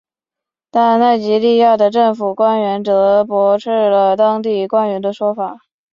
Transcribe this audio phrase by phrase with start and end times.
[0.71, 5.59] 但奈及利亚的政府官员则驳斥了当地官员的说法。